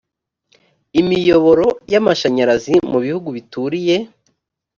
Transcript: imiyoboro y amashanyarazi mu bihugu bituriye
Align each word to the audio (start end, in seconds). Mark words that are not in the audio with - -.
imiyoboro 0.99 1.65
y 1.91 1.95
amashanyarazi 1.99 2.73
mu 2.91 2.97
bihugu 3.03 3.27
bituriye 3.35 3.95